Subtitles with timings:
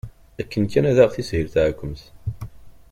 [0.41, 2.01] Akken kan ad aɣ-teshil teɛkemt.